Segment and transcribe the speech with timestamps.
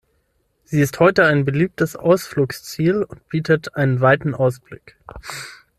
[0.63, 4.97] Sie ist heute ein beliebtes Ausflugsziel und bietet einen weiten Ausblick.